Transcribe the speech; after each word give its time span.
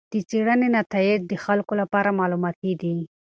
د 0.13 0.13
څېړنې 0.29 0.67
نتایج 0.79 1.19
د 1.27 1.33
خلکو 1.45 1.73
لپاره 1.81 2.15
معلوماتي 2.19 2.71
دي. 2.81 2.95